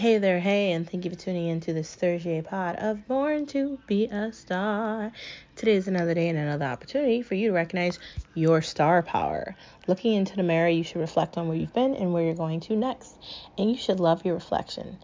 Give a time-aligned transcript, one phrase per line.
[0.00, 3.44] Hey there, hey, and thank you for tuning in to this Thursday pod of Born
[3.48, 5.12] to Be a Star.
[5.56, 7.98] Today is another day and another opportunity for you to recognize
[8.32, 9.54] your star power.
[9.86, 12.60] Looking into the mirror, you should reflect on where you've been and where you're going
[12.60, 13.14] to next.
[13.58, 14.96] And you should love your reflection.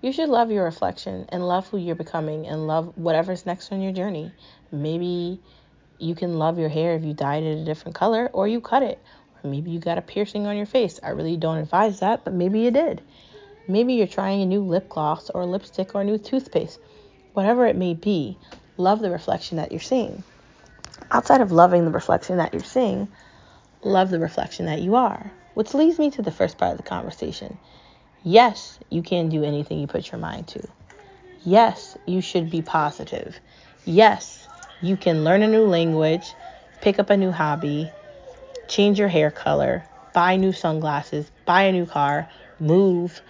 [0.00, 3.82] You should love your reflection and love who you're becoming and love whatever's next on
[3.82, 4.30] your journey.
[4.70, 5.40] Maybe
[5.98, 8.84] you can love your hair if you dyed it a different color or you cut
[8.84, 9.00] it.
[9.42, 11.00] Or maybe you got a piercing on your face.
[11.02, 13.02] I really don't advise that, but maybe you did.
[13.68, 16.78] Maybe you're trying a new lip gloss or lipstick or a new toothpaste.
[17.32, 18.38] Whatever it may be,
[18.76, 20.22] love the reflection that you're seeing.
[21.10, 23.08] Outside of loving the reflection that you're seeing,
[23.82, 25.32] love the reflection that you are.
[25.54, 27.58] Which leads me to the first part of the conversation.
[28.22, 30.68] Yes, you can do anything you put your mind to.
[31.44, 33.38] Yes, you should be positive.
[33.84, 34.48] Yes,
[34.82, 36.34] you can learn a new language,
[36.80, 37.90] pick up a new hobby,
[38.68, 42.28] change your hair color, buy new sunglasses, buy a new car,
[42.58, 43.20] move,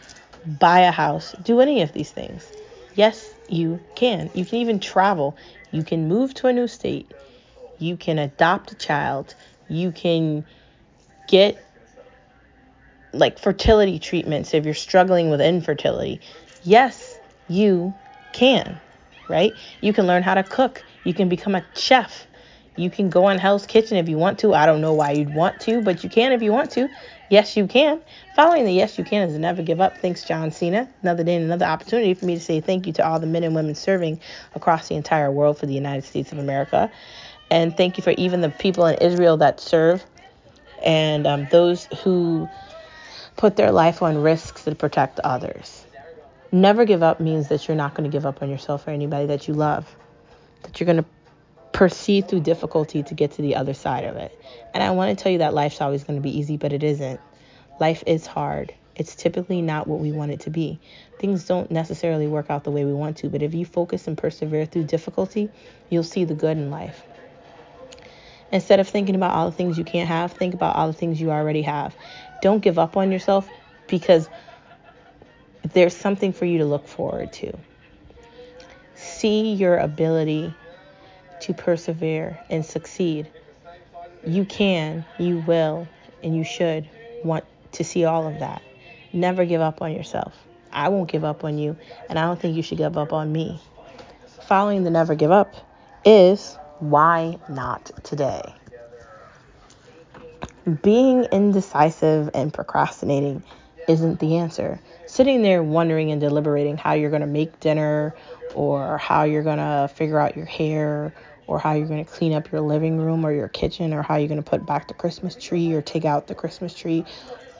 [0.47, 2.51] buy a house, do any of these things.
[2.95, 4.31] Yes, you can.
[4.35, 5.37] You can even travel.
[5.71, 7.13] You can move to a new state.
[7.79, 9.35] You can adopt a child.
[9.69, 10.45] You can
[11.29, 11.63] get
[13.13, 16.21] like fertility treatments if you're struggling with infertility.
[16.63, 17.95] Yes, you
[18.33, 18.81] can,
[19.29, 19.55] right?
[19.81, 20.83] You can learn how to cook.
[21.05, 22.27] You can become a chef.
[22.77, 24.55] You can go on Hell's Kitchen if you want to.
[24.55, 26.91] I don't know why you'd want to, but you can if you want to.
[27.31, 28.03] Yes, you can.
[28.35, 29.99] Following the yes, you can is never give up.
[29.99, 30.89] Thanks, John Cena.
[31.03, 33.45] Another day and another opportunity for me to say thank you to all the men
[33.45, 34.21] and women serving
[34.55, 36.91] across the entire world for the United States of America.
[37.51, 40.05] And thank you for even the people in Israel that serve
[40.83, 42.51] and um, those who
[43.37, 45.87] put their life on risks to protect others.
[46.53, 49.27] Never give up means that you're not going to give up on yourself or anybody
[49.27, 49.97] that you love,
[50.63, 51.05] that you're going to
[51.77, 54.33] proceed through difficulty to get to the other side of it.
[54.73, 56.83] And I want to tell you that life's always going to be easy, but it
[56.83, 57.21] isn't.
[57.79, 58.73] Life is hard.
[58.95, 60.81] It's typically not what we want it to be.
[61.19, 64.17] Things don't necessarily work out the way we want to, but if you focus and
[64.17, 65.51] persevere through difficulty,
[65.91, 67.03] you'll see the good in life.
[68.51, 71.21] Instead of thinking about all the things you can't have, think about all the things
[71.21, 71.95] you already have.
[72.41, 73.47] Don't give up on yourself
[73.87, 74.31] because
[75.75, 77.53] there's something for you to look forward to.
[78.95, 80.55] See your ability
[81.41, 83.29] to persevere and succeed.
[84.27, 85.89] You can, you will,
[86.23, 86.89] and you should
[87.23, 88.63] want to see all of that.
[89.13, 90.35] Never give up on yourself.
[90.73, 91.77] I won't give up on you,
[92.09, 93.61] and I don't think you should give up on me.
[94.43, 95.55] Following the never give up
[96.05, 98.43] is why not today?
[100.83, 103.43] Being indecisive and procrastinating
[103.89, 104.81] isn't the answer.
[105.07, 108.15] Sitting there wondering and deliberating how you're going to make dinner
[108.55, 111.15] or how you're going to figure out your hair
[111.47, 114.17] or how you're going to clean up your living room or your kitchen or how
[114.17, 117.05] you're going to put back the Christmas tree or take out the Christmas tree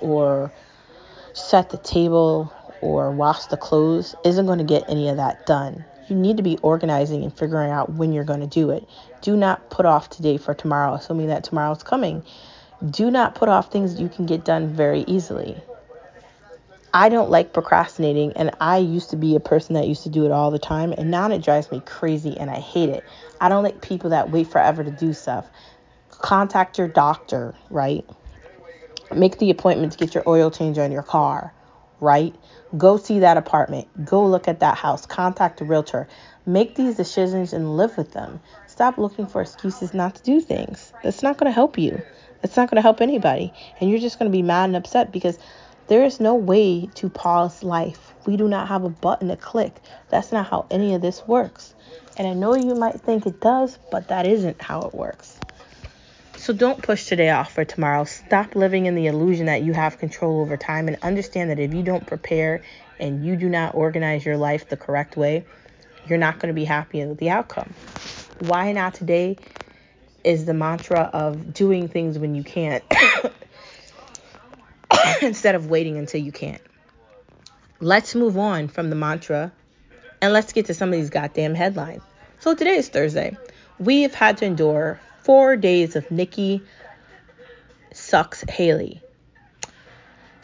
[0.01, 0.53] or
[1.35, 5.85] set the table or wash the clothes isn't going to get any of that done.
[6.09, 8.89] You need to be organizing and figuring out when you're going to do it.
[9.23, 12.25] Do not put off today for tomorrow, assuming that tomorrow's coming.
[12.91, 15.57] Do not put off things you can get done very easily.
[16.97, 20.25] I don't like procrastinating, and I used to be a person that used to do
[20.25, 23.05] it all the time, and now it drives me crazy and I hate it.
[23.39, 25.47] I don't like people that wait forever to do stuff.
[26.09, 28.03] Contact your doctor, right?
[29.15, 31.53] Make the appointment to get your oil change on your car,
[32.01, 32.35] right?
[32.79, 33.89] Go see that apartment.
[34.07, 35.05] Go look at that house.
[35.05, 36.09] Contact a realtor.
[36.47, 38.41] Make these decisions and live with them.
[38.69, 40.95] Stop looking for excuses not to do things.
[41.03, 42.01] That's not going to help you.
[42.41, 43.53] That's not going to help anybody.
[43.81, 45.39] And you're just going to be mad and upset because
[45.89, 48.13] there is no way to pause life.
[48.27, 49.75] We do not have a button to click.
[50.11, 51.75] That's not how any of this works.
[52.17, 55.39] And I know you might think it does, but that isn't how it works.
[56.37, 58.05] So don't push today off for tomorrow.
[58.05, 61.73] Stop living in the illusion that you have control over time and understand that if
[61.73, 62.63] you don't prepare
[62.99, 65.45] and you do not organize your life the correct way,
[66.07, 67.73] you're not going to be happy with the outcome.
[68.41, 69.39] Why not today
[70.25, 72.85] is the mantra of doing things when you can't
[75.23, 76.63] instead of waiting until you can't.
[77.81, 79.53] Let's move on from the mantra
[80.23, 82.03] and let's get to some of these goddamn headlines.
[82.41, 83.37] So today is Thursday.
[83.79, 86.63] We have had to endure four days of Nikki
[87.93, 89.03] sucks Haley.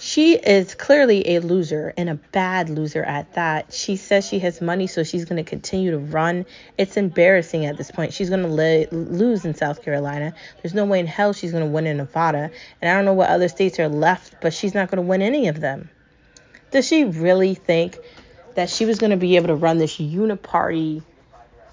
[0.04, 3.72] She is clearly a loser and a bad loser at that.
[3.72, 6.44] She says she has money, so she's going to continue to run.
[6.76, 8.12] It's embarrassing at this point.
[8.12, 10.34] She's going to lose in South Carolina.
[10.60, 12.50] There's no way in hell she's going to win in Nevada.
[12.80, 15.22] And I don't know what other states are left, but she's not going to win
[15.22, 15.88] any of them.
[16.72, 17.96] Does she really think
[18.56, 21.04] that she was going to be able to run this uniparty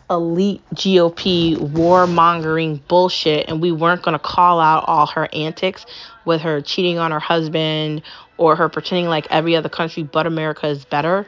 [0.10, 5.86] elite GOP warmongering bullshit and we weren't going to call out all her antics
[6.26, 8.02] with her cheating on her husband
[8.38, 11.28] or her pretending like every other country but America is better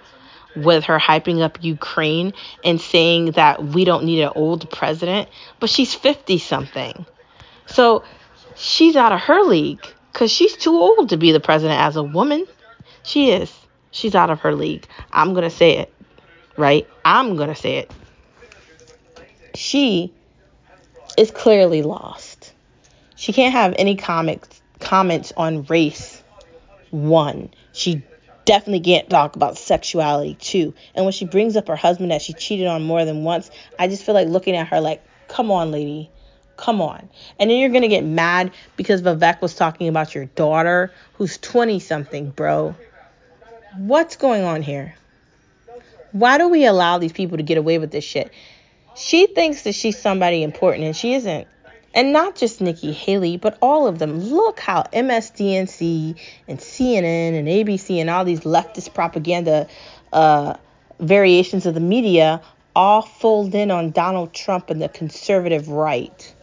[0.55, 2.33] with her hyping up Ukraine
[2.63, 5.29] and saying that we don't need an old president,
[5.59, 7.05] but she's 50 something.
[7.67, 8.03] So
[8.55, 12.03] she's out of her league because she's too old to be the president as a
[12.03, 12.45] woman.
[13.03, 13.53] She is.
[13.91, 14.85] She's out of her league.
[15.11, 15.93] I'm going to say it,
[16.57, 16.87] right?
[17.03, 17.91] I'm going to say it.
[19.55, 20.13] She
[21.17, 22.53] is clearly lost.
[23.15, 26.23] She can't have any comics, comments on race.
[26.89, 28.03] One, she
[28.45, 30.73] definitely can't talk about sexuality too.
[30.95, 33.87] And when she brings up her husband that she cheated on more than once, I
[33.87, 36.09] just feel like looking at her like, come on, lady.
[36.57, 37.09] Come on.
[37.39, 41.79] And then you're to get mad because Vivek was talking about your daughter who's 20
[41.79, 42.75] something, bro.
[43.77, 44.95] What's going on here?
[46.11, 48.31] Why do we allow these people to get away with this shit?
[49.01, 51.47] She thinks that she's somebody important and she isn't.
[51.93, 54.19] And not just Nikki Haley, but all of them.
[54.19, 56.15] Look how MSDNC
[56.47, 59.67] and CNN and ABC and all these leftist propaganda
[60.13, 60.55] uh,
[60.99, 62.41] variations of the media
[62.75, 66.33] all fold in on Donald Trump and the conservative right.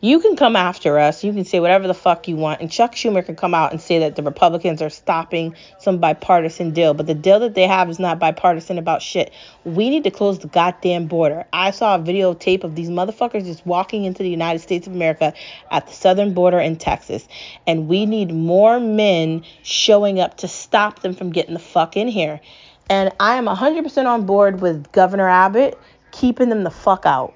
[0.00, 1.24] You can come after us.
[1.24, 2.60] You can say whatever the fuck you want.
[2.60, 6.70] And Chuck Schumer can come out and say that the Republicans are stopping some bipartisan
[6.70, 6.94] deal.
[6.94, 9.32] But the deal that they have is not bipartisan about shit.
[9.64, 11.46] We need to close the goddamn border.
[11.52, 15.34] I saw a videotape of these motherfuckers just walking into the United States of America
[15.72, 17.26] at the southern border in Texas.
[17.66, 22.06] And we need more men showing up to stop them from getting the fuck in
[22.06, 22.40] here.
[22.88, 25.76] And I am 100% on board with Governor Abbott
[26.12, 27.34] keeping them the fuck out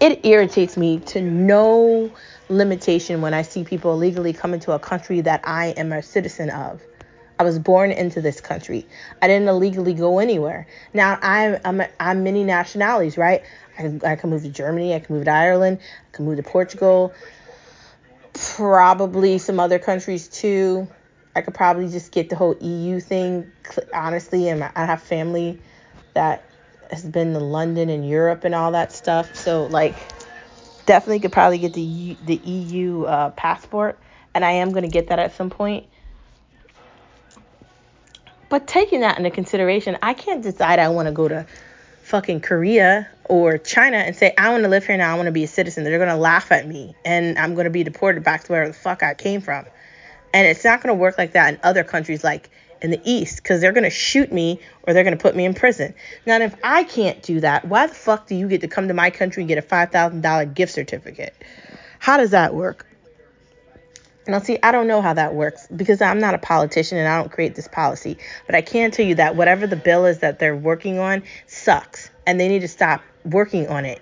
[0.00, 2.10] it irritates me to no
[2.48, 6.50] limitation when I see people illegally come into a country that I am a citizen
[6.50, 6.82] of.
[7.38, 8.86] I was born into this country.
[9.22, 10.66] I didn't illegally go anywhere.
[10.92, 13.42] Now I'm I'm, I'm many nationalities, right?
[13.78, 14.94] I, I can move to Germany.
[14.94, 15.78] I can move to Ireland.
[15.80, 17.14] I can move to Portugal.
[18.34, 20.86] Probably some other countries too.
[21.34, 23.50] I could probably just get the whole EU thing
[23.94, 25.60] honestly, and I have family
[26.14, 26.49] that
[26.90, 29.34] has been to London and Europe and all that stuff.
[29.36, 29.94] So like
[30.86, 33.98] definitely could probably get the the EU uh, passport,
[34.34, 35.86] and I am to get that at some point.
[38.48, 41.46] But taking that into consideration, I can't decide I want to go to
[42.02, 45.12] fucking Korea or China and say I want to live here now.
[45.12, 45.84] I want to be a citizen.
[45.84, 49.02] They're to laugh at me, and I'm to be deported back to where the fuck
[49.02, 49.66] I came from.
[50.34, 52.50] And it's not to work like that in other countries like
[52.82, 55.44] in the East because they're going to shoot me or they're going to put me
[55.44, 55.94] in prison.
[56.26, 58.94] Now, if I can't do that, why the fuck do you get to come to
[58.94, 61.34] my country and get a $5,000 gift certificate?
[61.98, 62.86] How does that work?
[64.26, 67.20] Now, see, I don't know how that works because I'm not a politician and I
[67.20, 68.18] don't create this policy.
[68.46, 72.10] But I can tell you that whatever the bill is that they're working on sucks
[72.26, 74.00] and they need to stop working on it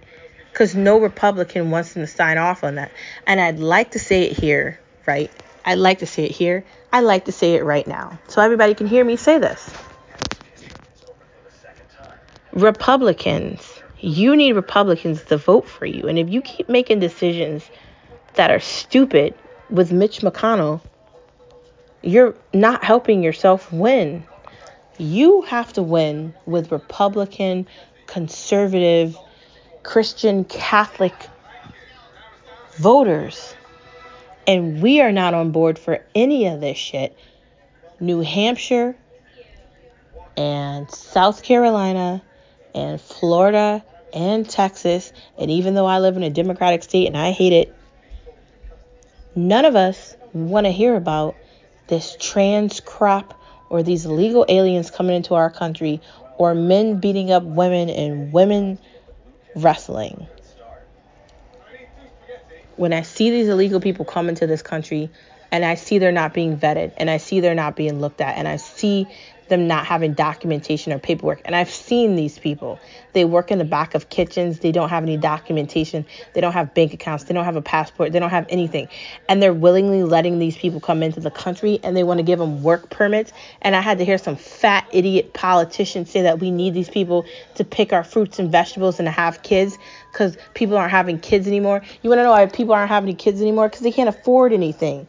[0.52, 2.92] because no Republican wants them to sign off on that.
[3.26, 5.30] And I'd like to say it here, right?
[5.68, 6.64] I'd like to say it here.
[6.94, 9.70] I'd like to say it right now so everybody can hear me say this.
[12.54, 16.08] Republicans, you need Republicans to vote for you.
[16.08, 17.68] And if you keep making decisions
[18.32, 19.34] that are stupid
[19.68, 20.80] with Mitch McConnell,
[22.00, 24.24] you're not helping yourself win.
[24.96, 27.66] You have to win with Republican,
[28.06, 29.18] conservative,
[29.82, 31.12] Christian, Catholic
[32.76, 33.54] voters.
[34.48, 37.14] And we are not on board for any of this shit.
[38.00, 38.96] New Hampshire
[40.38, 42.22] and South Carolina
[42.74, 47.32] and Florida and Texas, and even though I live in a Democratic state and I
[47.32, 47.76] hate it,
[49.36, 51.36] none of us want to hear about
[51.88, 53.34] this trans crap
[53.68, 56.00] or these illegal aliens coming into our country
[56.38, 58.78] or men beating up women and women
[59.54, 60.26] wrestling
[62.78, 65.10] when I see these illegal people come into this country
[65.50, 68.36] and I see they're not being vetted and I see they're not being looked at
[68.36, 69.08] and I see
[69.48, 71.40] them not having documentation or paperwork.
[71.44, 72.78] And I've seen these people.
[73.12, 74.60] They work in the back of kitchens.
[74.60, 76.04] They don't have any documentation.
[76.34, 77.24] They don't have bank accounts.
[77.24, 78.12] They don't have a passport.
[78.12, 78.88] They don't have anything.
[79.28, 82.38] And they're willingly letting these people come into the country and they want to give
[82.38, 83.32] them work permits.
[83.62, 87.24] And I had to hear some fat idiot politicians say that we need these people
[87.54, 89.78] to pick our fruits and vegetables and to have kids
[90.12, 91.82] because people aren't having kids anymore.
[92.02, 93.68] You want to know why people aren't having kids anymore?
[93.68, 95.06] Because they can't afford anything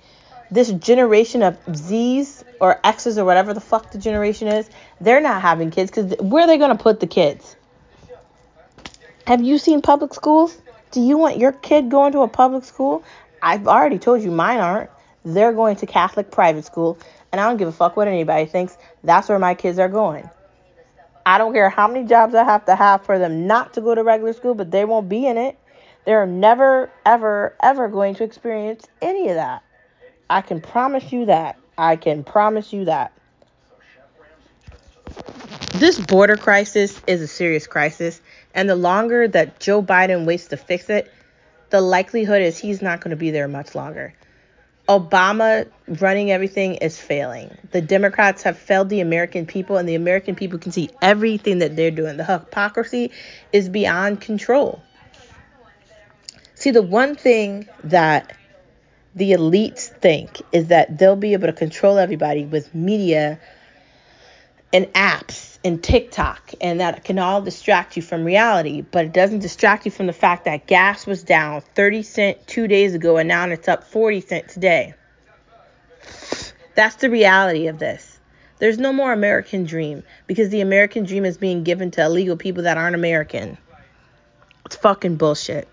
[0.51, 5.41] this generation of Z's or X's or whatever the fuck the generation is, they're not
[5.41, 7.55] having kids because where are they going to put the kids?
[9.27, 10.57] Have you seen public schools?
[10.91, 13.03] Do you want your kid going to a public school?
[13.41, 14.89] I've already told you mine aren't.
[15.23, 16.97] They're going to Catholic private school,
[17.31, 18.75] and I don't give a fuck what anybody thinks.
[19.03, 20.29] That's where my kids are going.
[21.29, 23.93] I don't care how many jobs I have to have for them not to go
[23.93, 25.59] to regular school, but they won't be in it.
[26.03, 29.61] They're never, ever, ever going to experience any of that.
[30.27, 31.59] I can promise you that.
[31.77, 33.13] I can promise you that.
[35.75, 38.21] This border crisis is a serious crisis,
[38.55, 41.13] and the longer that Joe Biden waits to fix it,
[41.69, 44.15] the likelihood is he's not going to be there much longer.
[44.89, 47.55] Obama running everything is failing.
[47.71, 51.75] The Democrats have failed the American people, and the American people can see everything that
[51.75, 52.17] they're doing.
[52.17, 53.11] The hypocrisy
[53.53, 54.81] is beyond control.
[56.55, 58.35] See, the one thing that
[59.15, 63.39] the elites think is that they'll be able to control everybody with media
[64.73, 69.39] and apps and TikTok, and that can all distract you from reality, but it doesn't
[69.39, 73.27] distract you from the fact that gas was down 30 cent two days ago and
[73.27, 74.93] now it's up 40 cent today.
[76.75, 78.19] That's the reality of this.
[78.59, 82.63] There's no more American dream because the American dream is being given to illegal people
[82.63, 83.57] that aren't American.
[84.65, 85.67] It's fucking bullshit.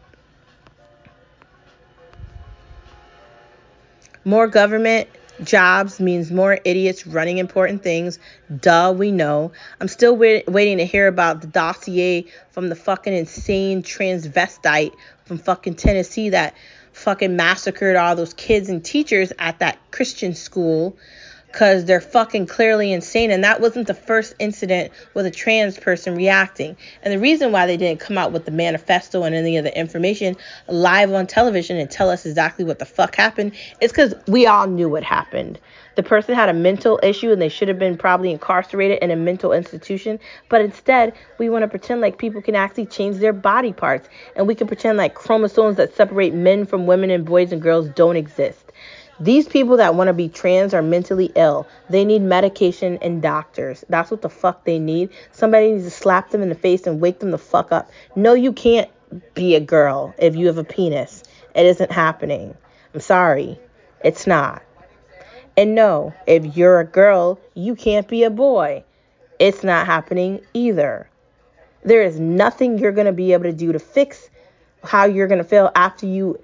[4.25, 5.09] More government
[5.43, 8.19] jobs means more idiots running important things.
[8.61, 9.53] Duh, we know.
[9.81, 14.93] I'm still wait- waiting to hear about the dossier from the fucking insane transvestite
[15.25, 16.55] from fucking Tennessee that
[16.93, 20.97] fucking massacred all those kids and teachers at that Christian school
[21.49, 23.31] because they're fucking clearly insane.
[23.31, 26.77] And that wasn't the first incident with a trans person reacting.
[27.03, 29.79] And the reason why they didn't come out with the manifesto and any of the
[29.79, 30.37] information
[30.69, 34.67] live on television and tell us exactly what the fuck happened is because we all
[34.67, 35.59] knew what happened.
[35.97, 39.17] The person had a mental issue and they should have been probably incarcerated in a
[39.17, 40.21] mental institution.
[40.51, 44.09] But instead, we want to pretend like people can actually change their body parts.
[44.37, 47.89] And we can pretend like chromosomes that separate men from women and boys and girls
[47.89, 48.66] don't exist.
[49.19, 51.67] These people that want to be trans are mentally ill.
[51.89, 53.85] They need medication and doctors.
[53.89, 55.11] That's what the fuck they need.
[55.33, 57.91] Somebody needs to slap them in the face and wake them the fuck up.
[58.15, 58.91] No, you can't
[59.35, 61.23] be a girl if you have a penis.
[61.55, 62.55] It isn't happening.
[62.93, 63.59] I'm sorry.
[64.05, 64.63] It's not.
[65.57, 68.85] And no, if you're a girl, you can't be a boy.
[69.39, 71.09] It's not happening either.
[71.83, 74.29] There is nothing you're going to be able to do to fix
[74.85, 76.39] how you're going to feel after you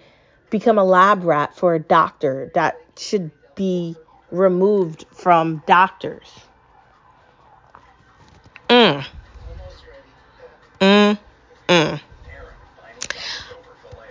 [0.53, 3.97] become a lab rat for a doctor that should be
[4.31, 6.31] removed from doctors.
[8.69, 9.05] Mm.
[10.81, 11.19] Mm.
[11.69, 12.01] Mm.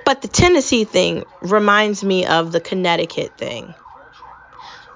[0.04, 3.74] But the Tennessee thing reminds me of the Connecticut thing,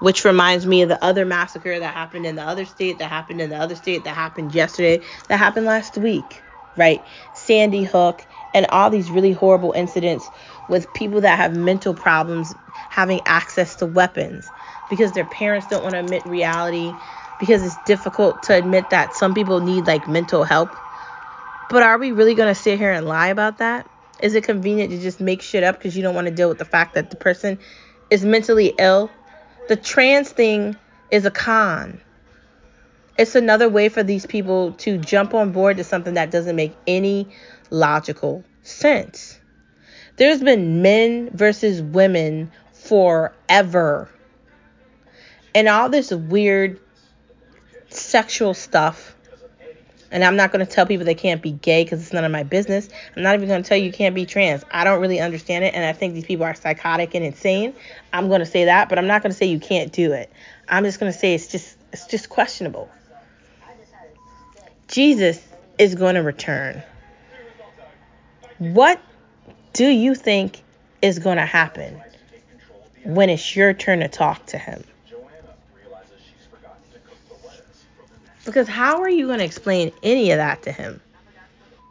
[0.00, 3.40] which reminds me of the other massacre that happened in the other state, that happened
[3.40, 6.42] in the other state, that happened yesterday, that happened last week,
[6.76, 7.04] right?
[7.32, 10.30] Sandy Hook and all these really horrible incidents
[10.68, 12.54] with people that have mental problems
[12.88, 14.50] having access to weapons
[14.88, 16.98] because their parents don't want to admit reality
[17.38, 20.76] because it's difficult to admit that some people need like mental help.
[21.68, 23.88] But are we really going to sit here and lie about that?
[24.20, 26.58] Is it convenient to just make shit up because you don't want to deal with
[26.58, 27.58] the fact that the person
[28.10, 29.10] is mentally ill?
[29.68, 30.76] The trans thing
[31.10, 32.00] is a con.
[33.18, 36.76] It's another way for these people to jump on board to something that doesn't make
[36.86, 37.34] any
[37.70, 39.38] logical sense.
[40.16, 44.10] There's been men versus women forever.
[45.54, 46.80] And all this weird
[47.88, 49.14] sexual stuff.
[50.10, 52.30] And I'm not going to tell people they can't be gay because it's none of
[52.30, 52.88] my business.
[53.16, 54.64] I'm not even going to tell you you can't be trans.
[54.70, 55.74] I don't really understand it.
[55.74, 57.74] And I think these people are psychotic and insane.
[58.12, 58.88] I'm going to say that.
[58.88, 60.30] But I'm not going to say you can't do it.
[60.68, 62.88] I'm just going to say it's just it's just questionable.
[64.88, 65.42] Jesus
[65.78, 66.82] is going to return.
[68.58, 69.00] What
[69.76, 70.62] do you think
[71.02, 72.00] is going to happen
[73.04, 74.82] when it's your turn to talk to him?
[78.46, 81.02] Because how are you going to explain any of that to him?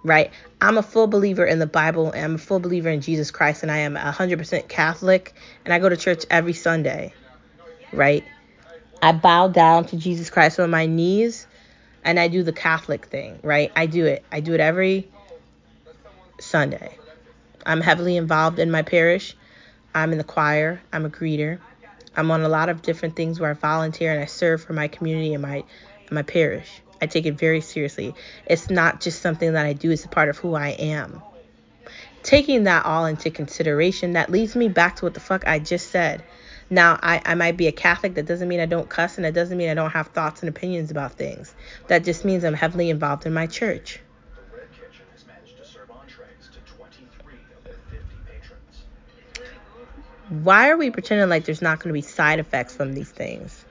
[0.03, 0.31] Right?
[0.59, 3.61] I'm a full believer in the Bible and I'm a full believer in Jesus Christ
[3.61, 7.13] and I am 100% Catholic and I go to church every Sunday.
[7.93, 8.23] Right?
[8.99, 11.45] I bow down to Jesus Christ on my knees
[12.03, 13.71] and I do the Catholic thing, right?
[13.75, 14.25] I do it.
[14.31, 15.07] I do it every
[16.39, 16.97] Sunday.
[17.65, 19.35] I'm heavily involved in my parish.
[19.93, 20.81] I'm in the choir.
[20.93, 21.59] I'm a greeter.
[22.15, 24.87] I'm on a lot of different things where I volunteer and I serve for my
[24.87, 25.63] community and my
[26.11, 26.81] my parish.
[27.01, 28.15] I take it very seriously.
[28.45, 31.21] It's not just something that I do, it's a part of who I am.
[32.23, 35.89] Taking that all into consideration, that leads me back to what the fuck I just
[35.89, 36.23] said.
[36.69, 38.15] Now, I, I might be a Catholic.
[38.15, 40.49] That doesn't mean I don't cuss, and that doesn't mean I don't have thoughts and
[40.49, 41.53] opinions about things.
[41.87, 43.99] That just means I'm heavily involved in my church.
[50.29, 53.63] Why are we pretending like there's not going to be side effects from these things?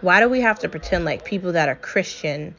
[0.00, 2.54] Why do we have to pretend like people that are Christian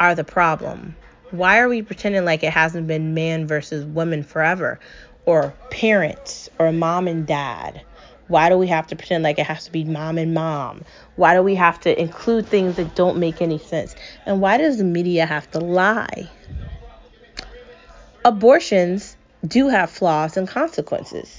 [0.00, 0.96] are the problem?
[1.30, 4.80] Why are we pretending like it hasn't been man versus woman forever?
[5.26, 7.82] Or parents or mom and dad?
[8.28, 10.84] Why do we have to pretend like it has to be mom and mom?
[11.16, 13.94] Why do we have to include things that don't make any sense?
[14.24, 16.30] And why does the media have to lie?
[18.24, 21.37] Abortions do have flaws and consequences.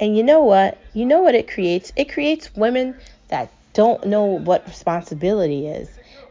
[0.00, 0.78] And you know what?
[0.94, 1.92] You know what it creates?
[1.96, 2.96] It creates women
[3.28, 5.88] that don't know what responsibility is.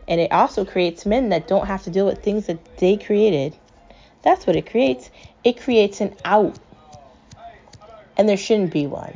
[0.07, 3.55] And it also creates men that don't have to deal with things that they created.
[4.21, 5.09] That's what it creates.
[5.43, 6.57] It creates an out.
[8.17, 9.13] And there shouldn't be one.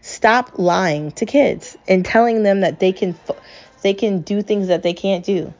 [0.00, 3.14] Stop lying to kids and telling them that they can
[3.82, 5.52] they can do things that they can't do.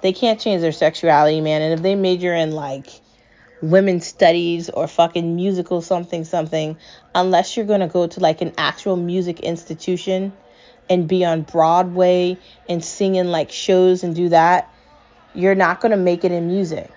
[0.00, 1.62] They can't change their sexuality, man.
[1.62, 2.88] And if they major in like
[3.62, 6.76] women's studies or fucking musical something something,
[7.14, 10.32] unless you're gonna go to like an actual music institution
[10.88, 14.70] and be on Broadway and sing in like shows and do that,
[15.34, 16.90] you're not going to make it in music.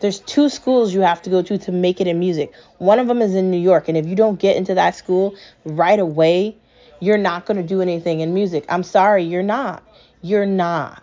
[0.00, 2.52] There's two schools you have to go to to make it in music.
[2.78, 5.34] One of them is in New York, and if you don't get into that school
[5.64, 6.56] right away,
[7.00, 8.64] you're not going to do anything in music.
[8.68, 9.82] I'm sorry, you're not.
[10.22, 11.02] You're not.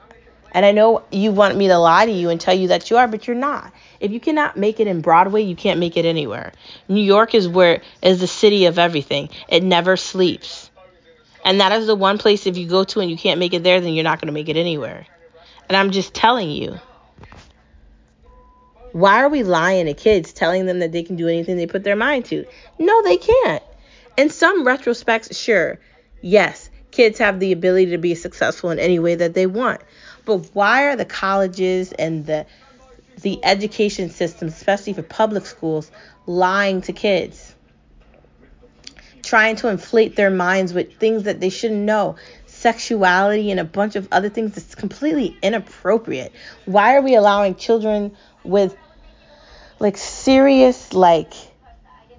[0.57, 2.97] And I know you want me to lie to you and tell you that you
[2.97, 3.71] are, but you're not.
[3.99, 6.51] If you cannot make it in Broadway, you can't make it anywhere.
[6.87, 9.29] New York is where is the city of everything.
[9.47, 10.71] It never sleeps.
[11.45, 13.61] And that is the one place if you go to and you can't make it
[13.61, 15.05] there, then you're not going to make it anywhere.
[15.69, 16.79] And I'm just telling you.
[18.93, 21.83] Why are we lying to kids, telling them that they can do anything they put
[21.83, 22.47] their mind to?
[22.79, 23.61] No, they can't.
[24.17, 25.77] In some retrospects, sure,
[26.21, 29.81] yes, kids have the ability to be successful in any way that they want.
[30.27, 32.45] But why are the colleges and the
[33.21, 35.89] the education system, especially for public schools,
[36.27, 37.55] lying to kids?
[39.23, 42.15] trying to inflate their minds with things that they shouldn't know.
[42.45, 46.31] Sexuality and a bunch of other things that's completely inappropriate.
[46.65, 48.15] Why are we allowing children
[48.45, 48.73] with
[49.79, 51.33] like serious like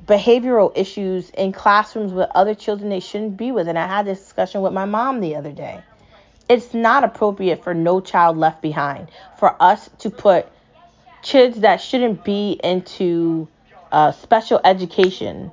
[0.05, 3.69] behavioral issues in classrooms with other children they shouldn't be with?
[3.69, 5.83] And i had this discussion with my mom the other day
[6.49, 10.47] it's not appropriate for no child left behind for us to put
[11.23, 13.49] kids that shouldn't be into
[13.93, 15.51] uh, special education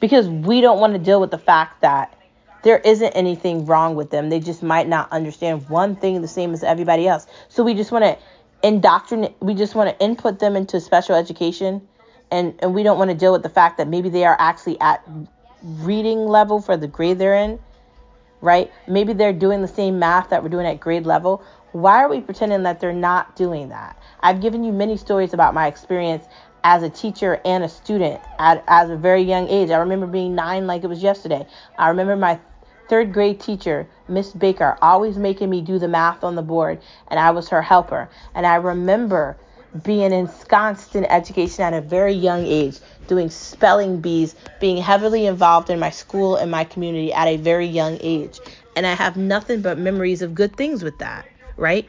[0.00, 2.16] because we don't want to deal with the fact that
[2.62, 4.28] there isn't anything wrong with them.
[4.28, 7.26] They just might not understand one thing the same as everybody else.
[7.48, 8.18] So we just want to
[8.62, 11.86] indoctrinate, we just want to input them into special education.
[12.30, 14.78] And, and we don't want to deal with the fact that maybe they are actually
[14.80, 15.02] at
[15.62, 17.58] reading level for the grade they're in,
[18.40, 18.72] right?
[18.86, 21.42] Maybe they're doing the same math that we're doing at grade level.
[21.72, 23.96] Why are we pretending that they're not doing that?
[24.20, 26.26] I've given you many stories about my experience
[26.64, 29.70] as a teacher and a student at, at a very young age.
[29.70, 31.46] I remember being nine like it was yesterday.
[31.78, 32.38] I remember my
[32.88, 37.20] third grade teacher, Miss Baker, always making me do the math on the board, and
[37.20, 38.10] I was her helper.
[38.34, 39.36] And I remember
[39.84, 45.70] being ensconced in education at a very young age, doing spelling bees, being heavily involved
[45.70, 48.40] in my school and my community at a very young age.
[48.74, 51.88] And I have nothing but memories of good things with that, right?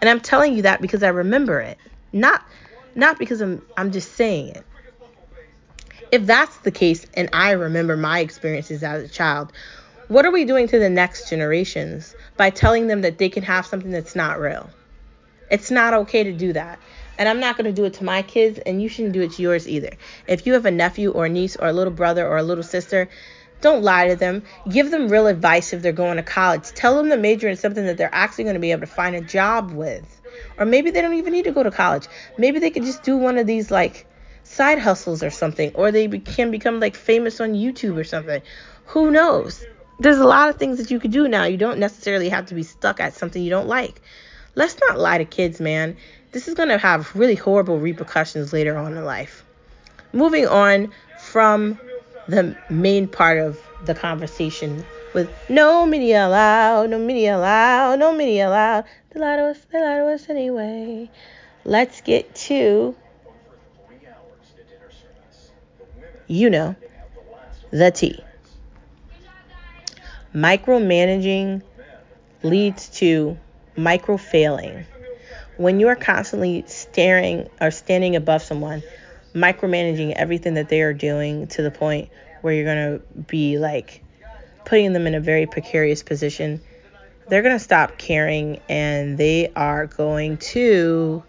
[0.00, 1.78] And I'm telling you that because I remember it.
[2.12, 2.44] Not
[2.94, 4.64] not because I'm I'm just saying it.
[6.12, 9.52] If that's the case and I remember my experiences as a child,
[10.08, 13.66] what are we doing to the next generations by telling them that they can have
[13.66, 14.70] something that's not real?
[15.54, 16.80] It's not okay to do that.
[17.16, 19.30] And I'm not going to do it to my kids, and you shouldn't do it
[19.34, 19.90] to yours either.
[20.26, 22.64] If you have a nephew or a niece or a little brother or a little
[22.64, 23.08] sister,
[23.60, 24.42] don't lie to them.
[24.68, 26.72] Give them real advice if they're going to college.
[26.72, 29.14] Tell them to major in something that they're actually going to be able to find
[29.14, 30.20] a job with.
[30.58, 32.08] Or maybe they don't even need to go to college.
[32.36, 34.08] Maybe they could just do one of these like
[34.42, 38.42] side hustles or something, or they can become like famous on YouTube or something.
[38.86, 39.64] Who knows?
[40.00, 41.44] There's a lot of things that you could do now.
[41.44, 44.02] You don't necessarily have to be stuck at something you don't like.
[44.54, 45.96] Let's not lie to kids, man.
[46.32, 49.44] This is going to have really horrible repercussions later on in life.
[50.12, 51.78] Moving on from
[52.28, 58.48] the main part of the conversation with no media allowed, no media allowed, no media
[58.48, 58.84] allowed.
[59.10, 61.10] They lie to us, they lie to us anyway.
[61.64, 62.94] Let's get to,
[66.26, 66.76] you know,
[67.70, 68.22] the T.
[70.34, 71.62] Micromanaging
[72.42, 73.38] leads to
[73.76, 74.84] micro failing.
[75.56, 78.82] When you are constantly staring or standing above someone,
[79.34, 82.08] micromanaging everything that they are doing to the point
[82.40, 84.02] where you're going to be like
[84.64, 86.60] putting them in a very precarious position,
[87.28, 91.22] they're going to stop caring and they are going to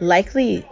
[0.00, 0.66] likely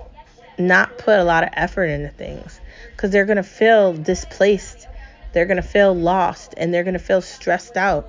[0.58, 2.60] not put a lot of effort into things
[2.92, 4.88] because they're going to feel displaced.
[5.32, 8.08] They're going to feel lost and they're going to feel stressed out.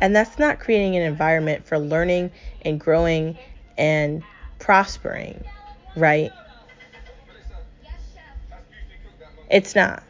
[0.00, 2.30] And that's not creating an environment for learning
[2.62, 3.36] and growing
[3.76, 4.22] and
[4.58, 5.42] prospering,
[5.96, 6.30] right?
[9.50, 10.02] It's not.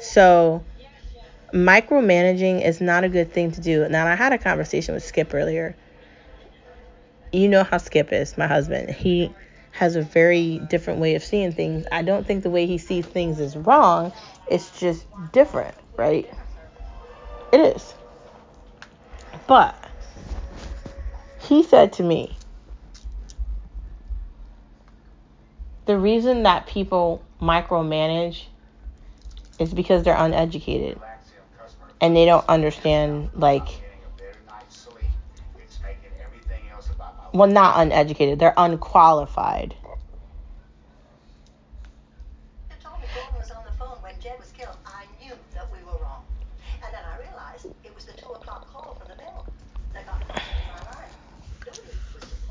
[0.00, 0.64] So,
[1.52, 3.86] micromanaging is not a good thing to do.
[3.88, 5.76] Now, I had a conversation with Skip earlier.
[7.32, 8.90] You know how Skip is, my husband.
[8.90, 9.32] He
[9.72, 11.86] has a very different way of seeing things.
[11.92, 14.12] I don't think the way he sees things is wrong,
[14.50, 16.28] it's just different, right?
[17.52, 17.94] It is.
[19.46, 19.74] But
[21.40, 22.36] he said to me,
[25.86, 28.44] the reason that people micromanage
[29.58, 31.00] is because they're uneducated
[32.00, 33.68] and they don't understand like
[37.32, 39.74] well not uneducated they're unqualified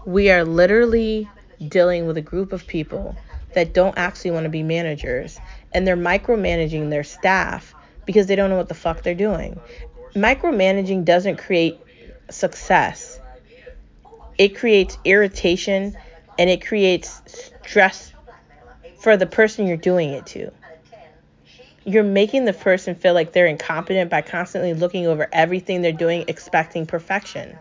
[0.09, 1.29] we are literally
[1.67, 3.15] dealing with a group of people
[3.53, 5.39] that don't actually want to be managers
[5.71, 7.75] and they're micromanaging their staff
[8.07, 9.59] because they don't know what the fuck they're doing.
[10.15, 11.79] Micromanaging doesn't create
[12.31, 13.19] success.
[14.39, 15.95] It creates irritation
[16.39, 17.21] and it creates
[17.61, 18.11] stress
[19.01, 20.51] for the person you're doing it to.
[21.85, 26.25] You're making the person feel like they're incompetent by constantly looking over everything they're doing,
[26.27, 27.55] expecting perfection.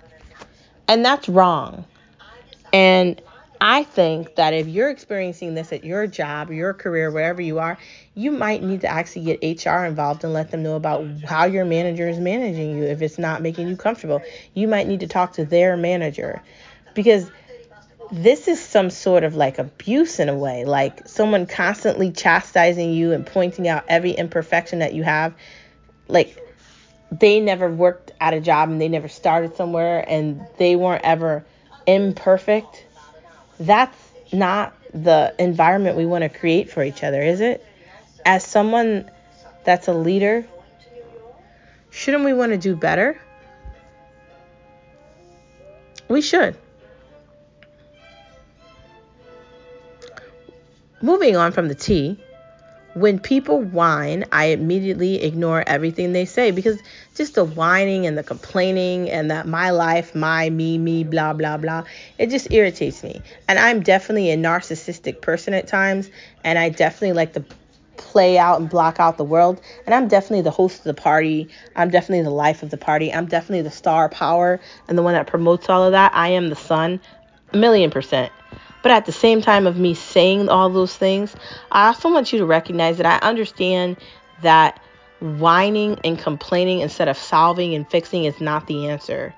[0.89, 1.85] And that's wrong.
[2.73, 3.21] And
[3.61, 7.77] I think that if you're experiencing this at your job, your career, wherever you are,
[8.15, 11.65] you might need to actually get HR involved and let them know about how your
[11.65, 14.23] manager is managing you if it's not making you comfortable.
[14.55, 16.43] You might need to talk to their manager
[16.95, 17.31] because
[18.13, 23.13] this is some sort of like abuse in a way, like someone constantly chastising you
[23.13, 25.35] and pointing out every imperfection that you have.
[26.07, 26.39] Like
[27.11, 31.45] they never worked at a job and they never started somewhere and they weren't ever
[31.89, 32.85] imperfect
[33.59, 33.97] that's
[34.33, 37.65] not the environment we want to create for each other, is it?
[38.25, 39.11] As someone
[39.65, 40.47] that's a leader,
[41.91, 43.21] shouldn't we want to do better?
[46.09, 46.57] We should.
[51.01, 52.21] Moving on from the tea,
[52.95, 56.81] when people whine, I immediately ignore everything they say because
[57.15, 61.57] just the whining and the complaining and that my life, my, me, me, blah, blah,
[61.57, 61.85] blah,
[62.19, 63.21] it just irritates me.
[63.47, 66.11] And I'm definitely a narcissistic person at times,
[66.45, 67.45] and I definitely like to
[67.97, 69.61] play out and block out the world.
[69.85, 71.49] And I'm definitely the host of the party.
[71.77, 73.13] I'm definitely the life of the party.
[73.13, 76.13] I'm definitely the star power and the one that promotes all of that.
[76.15, 77.01] I am the sun,
[77.53, 78.33] a million percent.
[78.83, 81.35] But at the same time of me saying all those things,
[81.71, 83.97] I also want you to recognize that I understand
[84.43, 84.81] that
[85.21, 89.35] whining and complaining instead of solving and fixing is not the answer.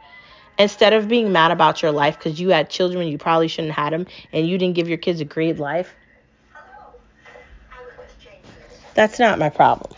[0.59, 3.85] Instead of being mad about your life because you had children you probably shouldn't have
[3.85, 5.94] had them and you didn't give your kids a great life,
[8.94, 9.92] that's not my problem.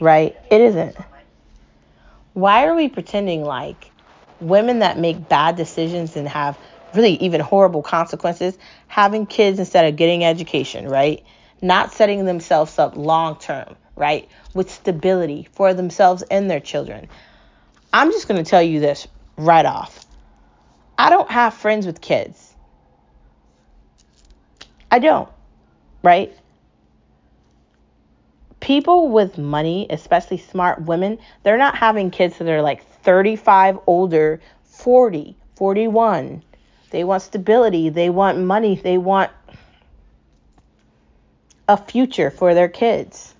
[0.00, 0.36] Right?
[0.50, 0.96] It isn't.
[2.34, 3.90] Why are we pretending like
[4.40, 6.58] women that make bad decisions and have
[6.94, 11.24] really even horrible consequences, having kids instead of getting education, right?
[11.60, 14.28] Not setting themselves up long term, right?
[14.54, 17.08] With stability for themselves and their children.
[17.92, 20.06] I'm just going to tell you this right off.
[20.98, 22.54] I don't have friends with kids.
[24.90, 25.28] I don't,
[26.02, 26.36] right?
[28.60, 34.40] People with money, especially smart women, they're not having kids that are like 35 older,
[34.64, 36.42] 40, 41,
[36.90, 37.88] they want stability.
[37.88, 38.76] They want money.
[38.76, 39.30] They want
[41.68, 43.34] a future for their kids.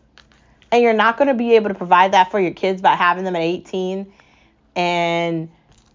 [0.71, 3.25] And you're not going to be able to provide that for your kids by having
[3.25, 4.13] them at 18
[4.77, 5.49] and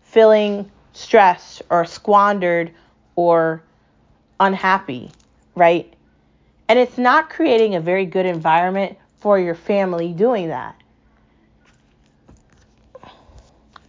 [0.05, 2.71] feeling stressed or squandered
[3.15, 3.61] or
[4.39, 5.11] unhappy,
[5.55, 5.93] right?
[6.67, 10.75] And it's not creating a very good environment for your family doing that.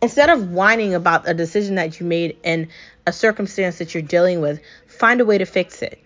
[0.02, 2.68] Instead of whining about a decision that you made in
[3.06, 6.00] a circumstance that you're dealing with, find a way to fix it.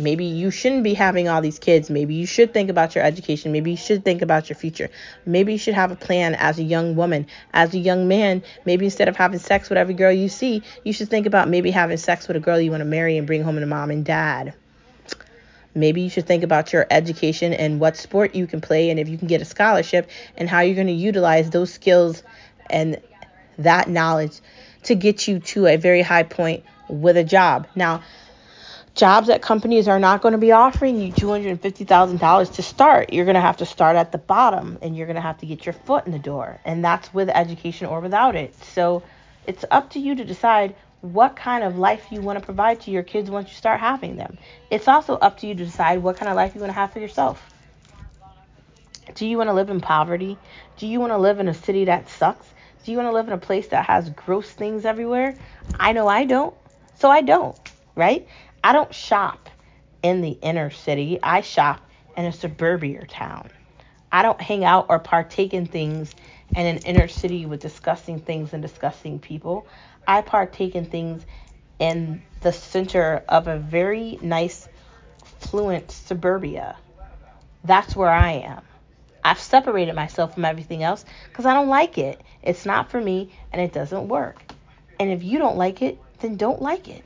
[0.00, 1.90] Maybe you shouldn't be having all these kids.
[1.90, 3.50] Maybe you should think about your education.
[3.50, 4.90] Maybe you should think about your future.
[5.26, 7.26] Maybe you should have a plan as a young woman.
[7.52, 10.92] As a young man, maybe instead of having sex with every girl you see, you
[10.92, 13.42] should think about maybe having sex with a girl you want to marry and bring
[13.42, 14.54] home to mom and dad.
[15.74, 19.08] Maybe you should think about your education and what sport you can play and if
[19.08, 22.22] you can get a scholarship and how you're going to utilize those skills
[22.70, 23.00] and
[23.58, 24.40] that knowledge
[24.88, 27.66] to get you to a very high point with a job.
[27.74, 28.02] Now,
[28.94, 33.12] jobs at companies are not going to be offering you $250,000 to start.
[33.12, 35.46] You're going to have to start at the bottom and you're going to have to
[35.46, 36.58] get your foot in the door.
[36.64, 38.54] And that's with education or without it.
[38.74, 39.02] So
[39.46, 42.90] it's up to you to decide what kind of life you want to provide to
[42.90, 44.36] your kids once you start having them.
[44.70, 46.92] It's also up to you to decide what kind of life you want to have
[46.92, 47.40] for yourself.
[49.14, 50.36] Do you want to live in poverty?
[50.76, 52.46] Do you want to live in a city that sucks?
[52.88, 55.36] Do you want to live in a place that has gross things everywhere?
[55.78, 56.54] I know I don't.
[56.94, 57.54] So I don't,
[57.94, 58.26] right?
[58.64, 59.50] I don't shop
[60.02, 61.18] in the inner city.
[61.22, 61.82] I shop
[62.16, 63.50] in a suburbia town.
[64.10, 66.14] I don't hang out or partake in things
[66.54, 69.66] in an inner city with disgusting things and disgusting people.
[70.06, 71.26] I partake in things
[71.78, 74.66] in the center of a very nice,
[75.40, 76.74] fluent suburbia.
[77.64, 78.62] That's where I am.
[79.28, 82.18] I've separated myself from everything else because I don't like it.
[82.42, 84.42] It's not for me and it doesn't work.
[84.98, 87.04] And if you don't like it, then don't like it.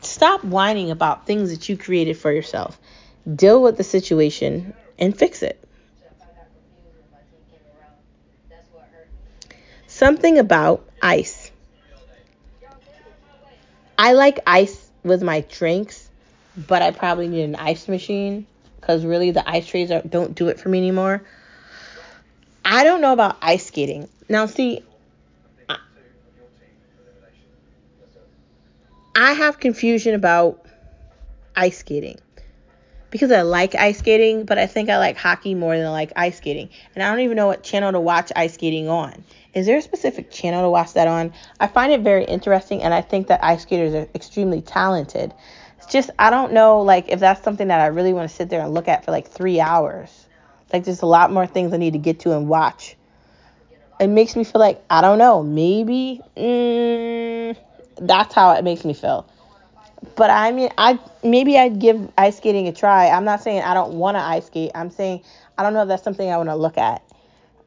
[0.00, 2.78] Stop whining about things that you created for yourself.
[3.34, 5.62] Deal with the situation and fix it.
[9.86, 11.50] Something about ice.
[13.98, 16.08] I like ice with my drinks,
[16.56, 18.46] but I probably need an ice machine
[18.84, 21.22] because really the ice trays are, don't do it for me anymore.
[22.62, 24.10] I don't know about ice skating.
[24.28, 24.82] Now, see,
[29.16, 30.66] I have confusion about
[31.56, 32.18] ice skating
[33.08, 36.12] because I like ice skating, but I think I like hockey more than I like
[36.14, 36.68] ice skating.
[36.94, 39.24] And I don't even know what channel to watch ice skating on.
[39.54, 41.32] Is there a specific channel to watch that on?
[41.58, 45.32] I find it very interesting, and I think that ice skaters are extremely talented.
[45.90, 48.60] Just, I don't know, like, if that's something that I really want to sit there
[48.60, 50.26] and look at for like three hours.
[50.72, 52.96] Like, there's a lot more things I need to get to and watch.
[54.00, 57.56] It makes me feel like, I don't know, maybe, mm,
[57.96, 59.26] that's how it makes me feel.
[60.16, 63.08] But I mean, I maybe I'd give ice skating a try.
[63.08, 64.70] I'm not saying I don't want to ice skate.
[64.74, 65.22] I'm saying
[65.56, 67.02] I don't know if that's something I want to look at.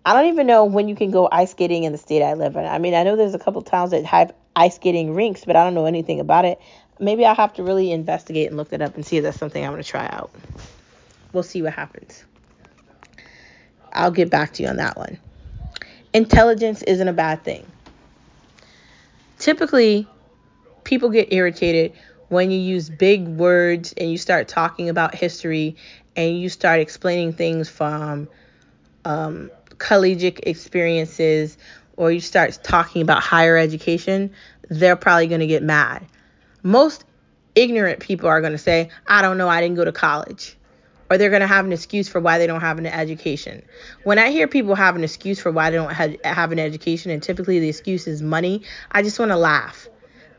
[0.05, 2.55] I don't even know when you can go ice skating in the state I live
[2.55, 2.65] in.
[2.65, 5.63] I mean, I know there's a couple towns that have ice skating rinks, but I
[5.63, 6.59] don't know anything about it.
[6.99, 9.63] Maybe I'll have to really investigate and look it up and see if that's something
[9.63, 10.31] I want to try out.
[11.31, 12.23] We'll see what happens.
[13.93, 15.17] I'll get back to you on that one.
[16.13, 17.65] Intelligence isn't a bad thing.
[19.39, 20.07] Typically,
[20.83, 21.93] people get irritated
[22.29, 25.75] when you use big words and you start talking about history
[26.15, 28.27] and you start explaining things from
[29.05, 31.57] um, collegiate experiences
[31.95, 34.33] or you start talking about higher education,
[34.69, 36.05] they're probably going to get mad.
[36.63, 37.05] Most
[37.55, 40.55] ignorant people are going to say, I don't know, I didn't go to college.
[41.09, 43.63] Or they're going to have an excuse for why they don't have an education.
[44.03, 47.11] When I hear people have an excuse for why they don't have, have an education,
[47.11, 49.87] and typically the excuse is money, I just want to laugh.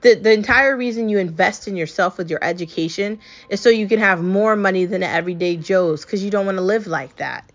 [0.03, 3.99] The, the entire reason you invest in yourself with your education is so you can
[3.99, 7.51] have more money than the everyday Joes because you don't want to live like that.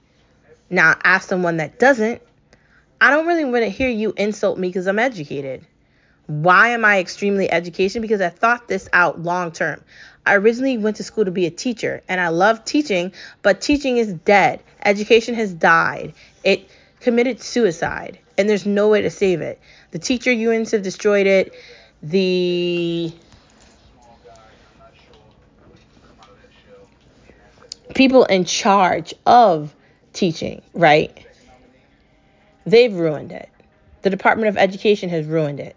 [0.70, 2.22] Now, ask someone that doesn't,
[3.00, 5.66] I don't really want to hear you insult me because I'm educated.
[6.28, 8.02] Why am I extremely education?
[8.02, 9.84] Because I thought this out long term.
[10.26, 13.98] I originally went to school to be a teacher and I love teaching, but teaching
[13.98, 14.62] is dead.
[14.86, 16.14] Education has died.
[16.44, 16.70] It
[17.02, 19.60] committed suicide and there's no way to save it.
[19.92, 21.54] The teacher unions have destroyed it.
[22.02, 23.12] The
[27.94, 29.76] people in charge of
[30.14, 31.26] teaching, right?
[32.66, 33.50] They've ruined it.
[34.04, 35.76] The Department of Education has ruined it.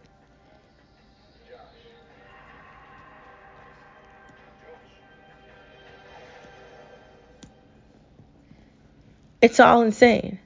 [9.47, 10.41] It's all insane.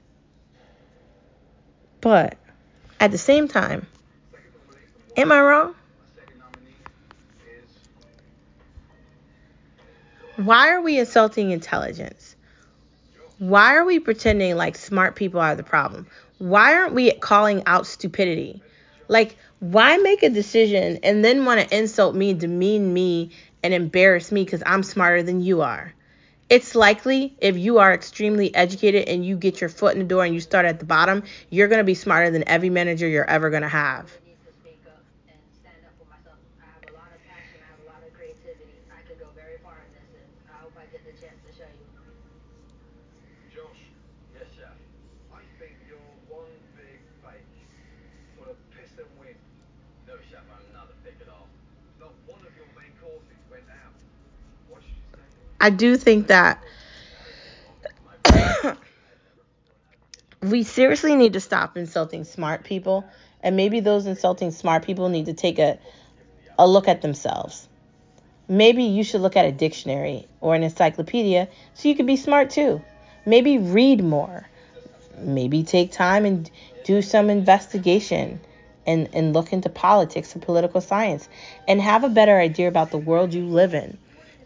[2.03, 2.37] But
[3.01, 3.87] at the same time,
[5.17, 5.75] am I wrong?
[10.37, 12.37] Why are we insulting intelligence?
[13.39, 16.07] Why are we pretending like smart people are the problem?
[16.37, 18.63] Why aren't we calling out stupidity?
[19.09, 23.31] Like, why make a decision and then want to insult me, demean me,
[23.63, 25.95] and embarrass me because I'm smarter than you are?
[26.51, 30.25] It's likely if you are extremely educated and you get your foot in the door
[30.25, 33.31] and you start at the bottom, you're going to be smarter than every manager you're
[33.31, 34.11] ever going to have.
[55.61, 56.63] I do think that
[60.43, 63.05] we seriously need to stop insulting smart people,
[63.43, 65.79] and maybe those insulting smart people need to take a
[66.59, 67.69] a look at themselves.
[68.49, 72.51] maybe you should look at a dictionary or an encyclopedia so you can be smart
[72.51, 72.83] too.
[73.25, 74.49] Maybe read more.
[75.19, 76.51] Maybe take time and
[76.85, 78.41] do some investigation
[78.87, 81.29] and, and look into politics and political science
[81.69, 83.97] and have a better idea about the world you live in.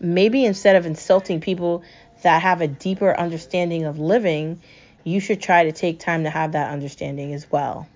[0.00, 1.82] Maybe instead of insulting people
[2.22, 4.60] that have a deeper understanding of living,
[5.04, 7.88] you should try to take time to have that understanding as well.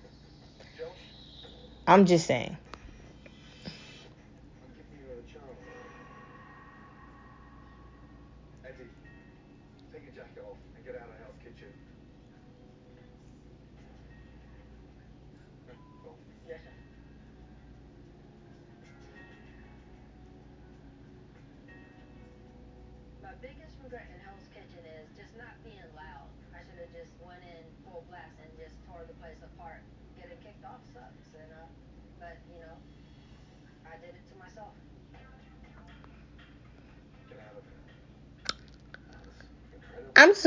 [1.87, 2.57] I'm just saying.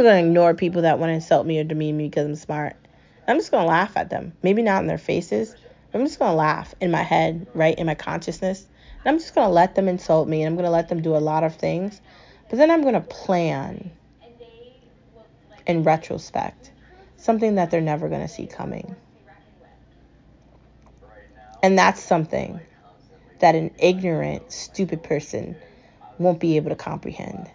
[0.03, 2.77] Gonna ignore people that want to insult me or demean me because I'm smart.
[3.29, 4.33] I'm just gonna laugh at them.
[4.43, 5.55] Maybe not in their faces.
[5.95, 8.67] I'm just gonna laugh in my head, right, in my consciousness.
[9.05, 11.19] And I'm just gonna let them insult me and I'm gonna let them do a
[11.19, 12.01] lot of things.
[12.49, 13.91] But then I'm gonna plan
[15.67, 16.71] in retrospect
[17.17, 18.97] something that they're never gonna see coming.
[21.63, 22.61] And that's something
[23.39, 25.57] that an ignorant, stupid person
[26.19, 27.51] won't be able to comprehend.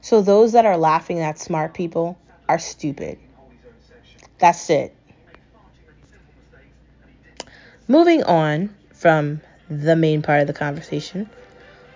[0.00, 3.18] So those that are laughing at smart people are stupid.
[4.38, 4.94] That's it.
[7.86, 11.28] Moving on from the main part of the conversation,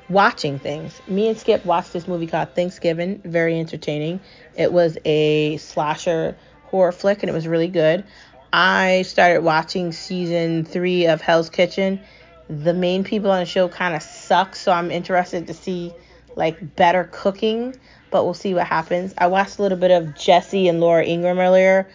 [0.09, 1.01] watching things.
[1.09, 4.21] Me and Skip watched this movie called Thanksgiving, very entertaining.
[4.57, 8.05] It was a slasher horror flick and it was really good.
[8.53, 12.01] I started watching season three of Hell's Kitchen.
[12.49, 15.93] The main people on the show kind of suck, so I'm interested to see
[16.37, 17.75] like better cooking
[18.14, 19.12] but we'll see what happens.
[19.18, 21.88] I watched a little bit of Jesse and Laura Ingraham earlier.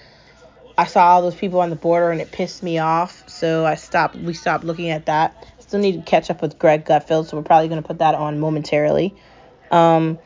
[0.77, 3.75] I saw all those people on the border and it pissed me off, so I
[3.75, 4.17] stopped.
[4.17, 5.47] We stopped looking at that.
[5.59, 8.37] Still need to catch up with Greg Gutfeld, so we're probably gonna put that on
[8.37, 9.15] momentarily.
[9.71, 10.19] Um,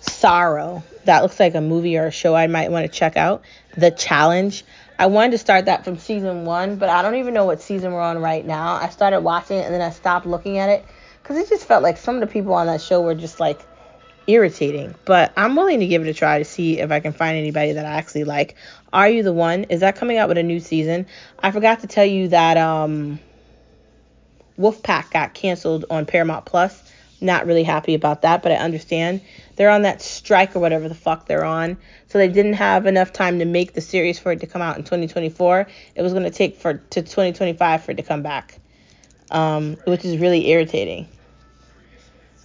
[0.00, 0.82] Sorrow.
[1.04, 3.44] That looks like a movie or a show I might want to check out.
[3.76, 4.64] The Challenge.
[4.98, 7.92] I wanted to start that from season one, but I don't even know what season
[7.92, 8.72] we're on right now.
[8.72, 10.84] I started watching it and then I stopped looking at it
[11.28, 13.60] because it just felt like some of the people on that show were just like
[14.26, 17.36] irritating, but I'm willing to give it a try to see if I can find
[17.36, 18.56] anybody that I actually like.
[18.94, 19.64] Are You the One?
[19.64, 21.06] Is that coming out with a new season?
[21.38, 23.20] I forgot to tell you that um,
[24.58, 26.90] Wolfpack got canceled on Paramount Plus.
[27.20, 29.20] Not really happy about that, but I understand.
[29.56, 31.76] They're on that strike or whatever the fuck they're on.
[32.06, 34.78] So they didn't have enough time to make the series for it to come out
[34.78, 35.66] in 2024.
[35.94, 38.58] It was going to take for to 2025 for it to come back,
[39.30, 41.06] um, which is really irritating.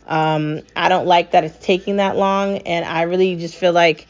[0.08, 4.08] Um, I don't like that it's taking that long, and I really just feel like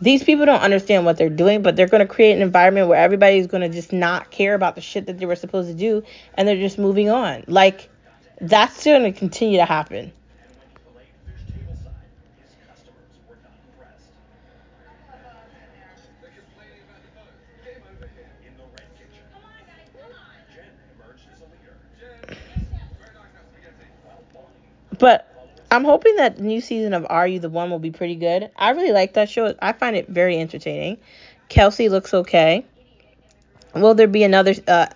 [0.00, 2.98] these people don't understand what they're doing, but they're going to create an environment where
[2.98, 6.02] everybody's going to just not care about the shit that they were supposed to do,
[6.34, 7.44] and they're just moving on.
[7.46, 7.90] Like,
[8.40, 10.12] that's going to continue to happen.
[25.00, 25.26] But
[25.70, 28.50] I'm hoping that the new season of Are You the One will be pretty good.
[28.54, 29.54] I really like that show.
[29.60, 30.98] I find it very entertaining.
[31.48, 32.64] Kelce looks okay.
[33.74, 34.86] Will there be another uh,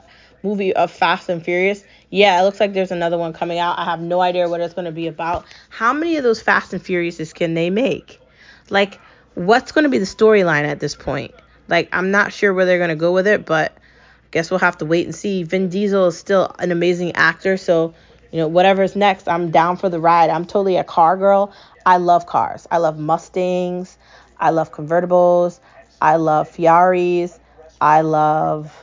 [0.43, 1.83] movie of Fast and Furious?
[2.11, 3.79] Yeah, it looks like there's another one coming out.
[3.79, 5.47] I have no idea what it's going to be about.
[5.71, 8.21] How many of those Fast and Furiouses can they make?
[8.69, 9.01] Like,
[9.35, 11.33] what's going to be the storyline at this point?
[11.69, 14.61] Like, I'm not sure where they're going to go with it, but I guess we'll
[14.61, 15.45] have to wait and see.
[15.45, 17.95] Vin Diesel is still an amazing actor, so
[18.35, 20.29] you know, whatever's next, I'm down for the ride.
[20.29, 21.53] I'm totally a car girl.
[21.87, 22.67] I love cars.
[22.69, 23.97] I love Mustangs.
[24.41, 25.61] I love convertibles.
[26.03, 27.39] I love Ferraris.
[27.81, 28.77] I love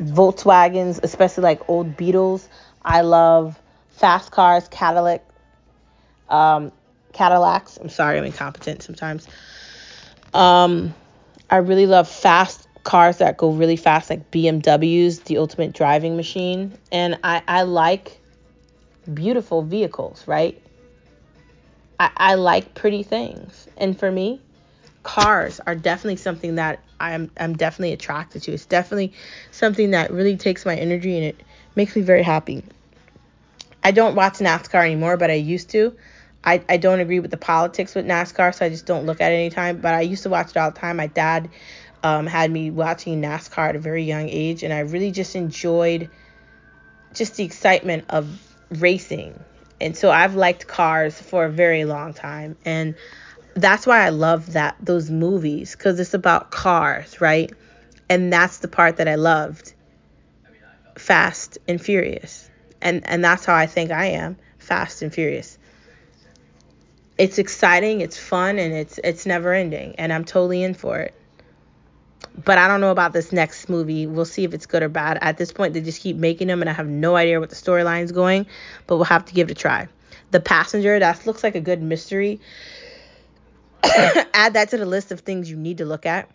[0.00, 2.48] Volkswagens, especially like old Beetles.
[2.82, 5.22] I love fast cars, Cadillac,
[6.30, 6.72] um,
[7.12, 7.76] Cadillacs.
[7.76, 9.28] I'm sorry, I'm incompetent sometimes.
[10.32, 10.94] Um,
[11.50, 16.76] I really love fast cars that go really fast, like BMWs, the ultimate driving machine.
[16.92, 18.20] And I, I like
[19.12, 20.60] beautiful vehicles, right?
[21.98, 23.66] I, I like pretty things.
[23.76, 24.40] And for me,
[25.02, 28.52] cars are definitely something that I'm I'm definitely attracted to.
[28.52, 29.12] It's definitely
[29.50, 31.42] something that really takes my energy and it
[31.74, 32.62] makes me very happy.
[33.82, 35.94] I don't watch NASCAR anymore, but I used to.
[36.42, 39.32] I, I don't agree with the politics with NASCAR, so I just don't look at
[39.32, 39.78] it anytime.
[39.78, 40.96] But I used to watch it all the time.
[40.96, 41.50] My dad
[42.04, 46.10] um, had me watching NASCAR at a very young age, and I really just enjoyed
[47.14, 48.28] just the excitement of
[48.68, 49.42] racing.
[49.80, 52.56] And so I've liked cars for a very long time.
[52.66, 52.94] And
[53.54, 57.50] that's why I love that those movies because it's about cars, right?
[58.10, 59.72] And that's the part that I loved.
[60.96, 62.50] Fast and Furious.
[62.82, 65.56] And and that's how I think I am, Fast and Furious.
[67.16, 71.14] It's exciting, it's fun, and it's it's never ending, and I'm totally in for it.
[72.42, 74.06] But I don't know about this next movie.
[74.06, 75.18] We'll see if it's good or bad.
[75.20, 77.56] At this point, they just keep making them, and I have no idea what the
[77.56, 78.46] storyline's going.
[78.86, 79.88] But we'll have to give it a try.
[80.32, 82.40] The Passenger, that looks like a good mystery.
[84.34, 86.28] Add that to the list of things you need to look at.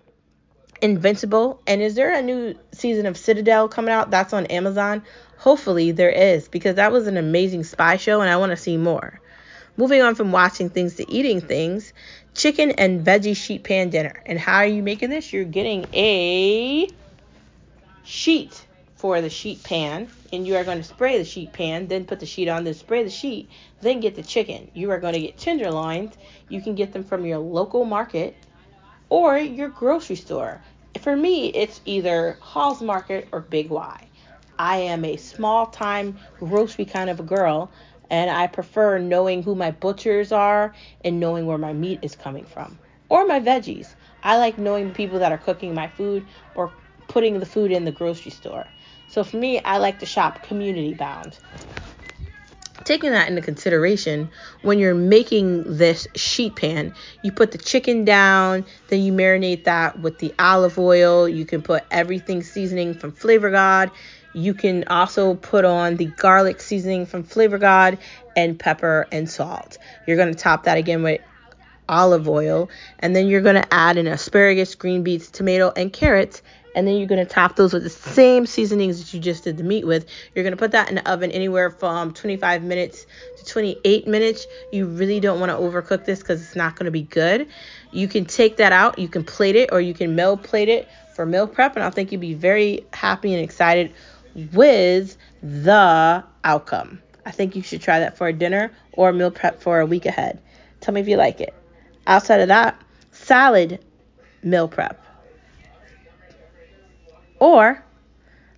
[0.82, 1.62] Invincible.
[1.68, 4.12] And is there a new season of Citadel coming out?
[4.12, 5.04] That's on Amazon.
[5.38, 8.78] Hopefully there is because that was an amazing spy show and I want to see
[8.78, 9.20] more.
[9.78, 11.94] Moving on from watching things to eating things,
[12.40, 14.14] chicken and veggie sheet pan dinner.
[14.26, 15.34] And how are you making this?
[15.34, 16.88] You're getting a
[18.04, 18.66] sheet
[18.96, 22.22] for the sheet pan and you are going to spray the sheet pan, then put
[22.22, 23.50] the sheet on, then spray the sheet,
[23.82, 24.72] then get the chicken.
[24.74, 26.16] You are going to get tenderloins.
[26.48, 28.36] You can get them from your local market
[29.10, 30.62] or your grocery store.
[31.02, 34.08] For me, it's either Hall's Market or Big Y.
[34.58, 37.72] I am a small time grocery kind of a girl,
[38.10, 42.46] and I prefer knowing who my butchers are and knowing where my meat is coming
[42.46, 42.78] from
[43.10, 43.94] or my veggies.
[44.24, 46.72] I like knowing the people that are cooking my food or
[47.08, 48.68] putting the food in the grocery store.
[49.08, 51.38] So for me, I like to shop community bound.
[52.86, 54.30] Taking that into consideration,
[54.62, 60.00] when you're making this sheet pan, you put the chicken down, then you marinate that
[60.00, 61.28] with the olive oil.
[61.28, 63.92] You can put everything seasoning from Flavor God.
[64.34, 67.98] You can also put on the garlic seasoning from Flavor God
[68.36, 69.78] and pepper and salt.
[70.06, 71.22] You're going to top that again with
[71.88, 72.70] olive oil,
[73.00, 76.44] and then you're going to add in asparagus, green beets, tomato, and carrots,
[76.76, 79.58] and then you're going to top those with the same seasonings that you just did
[79.58, 80.06] the meat with.
[80.34, 83.08] You're going to put that in the oven anywhere from 25 minutes
[83.38, 84.48] to 28 minutes.
[84.72, 87.48] You really don't want to overcook this because it's not going to be good.
[87.92, 90.88] You can take that out, you can plate it, or you can meal plate it
[91.16, 93.94] for meal prep, and I think you'd be very happy and excited
[94.54, 97.02] with the outcome.
[97.26, 99.86] I think you should try that for a dinner or a meal prep for a
[99.86, 100.42] week ahead.
[100.82, 101.54] Tell me if you like it.
[102.08, 103.84] Outside of that, salad
[104.44, 105.04] meal prep.
[107.40, 107.84] Or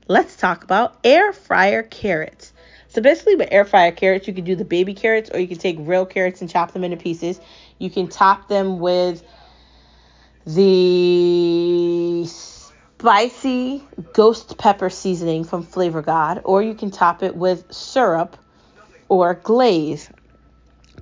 [0.08, 2.54] let's talk about air fryer carrots.
[2.88, 5.58] So basically with air fryer carrots, you can do the baby carrots or you can
[5.58, 7.40] take real carrots and chop them into pieces.
[7.80, 9.24] You can top them with
[10.46, 10.62] the
[13.02, 13.84] spicy
[14.14, 18.38] ghost pepper seasoning from Flavor God, or you can top it with syrup
[19.10, 20.08] or glaze.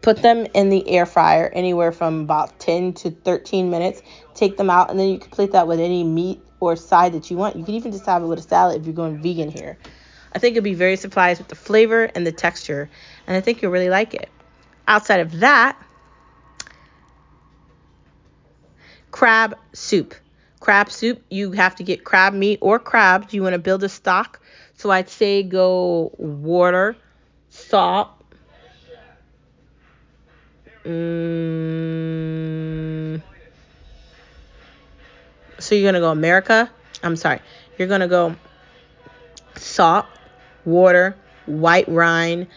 [0.02, 4.02] Put them in the air fryer anywhere from about 10 to 13 minutes.
[4.34, 7.30] Take them out, and then you can plate that with any meat or side that
[7.30, 7.58] you want.
[7.58, 9.78] You can even just have it with a salad if you're going vegan here.
[10.32, 12.90] I think you'll be very surprised with the flavor and the texture,
[13.28, 14.30] and I think you'll really like it.
[14.88, 15.78] Outside of that,
[19.12, 20.16] crab soup
[20.60, 23.34] crab soup, you have to get crab meat or crabs.
[23.34, 24.40] You want to build a stock.
[24.76, 26.96] So I'd say go water,
[27.50, 28.10] salt.
[30.86, 32.02] Mm,
[35.60, 36.72] so you're going to go America.
[37.04, 37.42] I'm sorry.
[37.78, 38.36] You're going to go
[39.56, 40.06] salt,
[40.66, 42.48] water, white rind,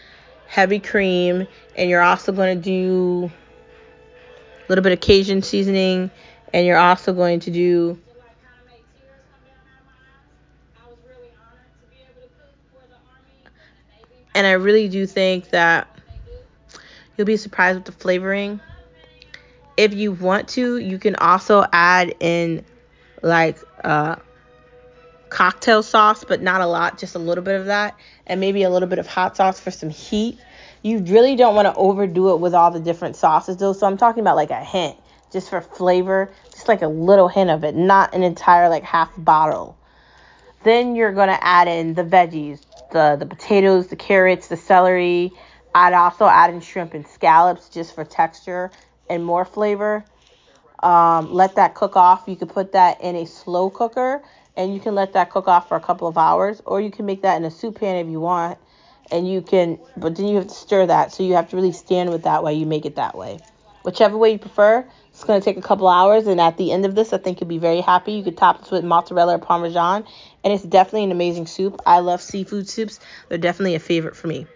[0.47, 3.31] heavy cream, and you're also going to do
[4.65, 6.09] a little bit of Cajun seasoning
[6.53, 7.99] and you're also going to do
[14.35, 15.87] and I really do think that
[17.17, 18.59] you'll be surprised with the flavoring.
[19.77, 22.65] If you want to, you can also add in
[23.21, 24.17] like uh,
[25.29, 27.97] cocktail sauce, but not a lot, just a little bit of that,
[28.27, 30.37] and maybe a little bit of hot sauce for some heat.
[30.81, 33.73] You really don't want to overdo it with all the different sauces, though.
[33.73, 34.97] So I'm talking about like a hint,
[35.31, 36.31] just for flavor,
[36.63, 39.77] just like a little hint of it, not an entire like half bottle.
[40.63, 42.61] Then you're gonna add in the veggies,
[42.91, 45.33] the the potatoes, the carrots, the celery.
[45.75, 48.71] I'd also add in shrimp and scallops just for texture
[49.09, 50.05] and more flavor.
[50.81, 52.23] Um, let that cook off.
[52.27, 54.23] You could put that in a slow cooker
[54.55, 57.05] and you can let that cook off for a couple of hours, or you can
[57.05, 58.57] make that in a soup pan if you want.
[59.11, 61.73] And you can, but then you have to stir that, so you have to really
[61.73, 63.39] stand with that while you make it that way.
[63.83, 66.85] Whichever way you prefer, it's going to take a couple hours, and at the end
[66.85, 68.13] of this, I think you'll be very happy.
[68.13, 70.05] You could top this with mozzarella or parmesan,
[70.43, 71.81] and it's definitely an amazing soup.
[71.85, 72.99] I love seafood soups,
[73.29, 74.47] they're definitely a favorite for me.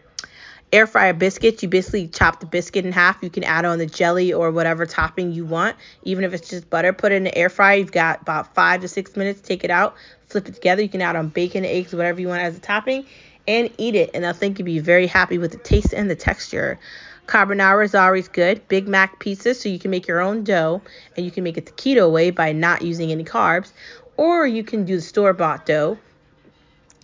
[0.73, 3.23] Air fryer biscuits, you basically chop the biscuit in half.
[3.23, 6.69] You can add on the jelly or whatever topping you want, even if it's just
[6.69, 6.91] butter.
[6.91, 7.77] Put it in the air fryer.
[7.77, 9.39] You've got about five to six minutes.
[9.39, 9.95] Take it out,
[10.27, 10.81] flip it together.
[10.81, 13.05] You can add on bacon, eggs, whatever you want as a topping,
[13.47, 14.11] and eat it.
[14.13, 16.79] And I think you'd be very happy with the taste and the texture.
[17.27, 18.67] Carbonara is always good.
[18.67, 20.81] Big Mac pizza, so you can make your own dough
[21.15, 23.71] and you can make it the keto way by not using any carbs.
[24.15, 25.97] Or you can do the store bought dough.